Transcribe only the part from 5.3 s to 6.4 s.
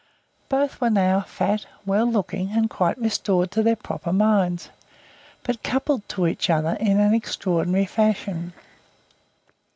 but coupled to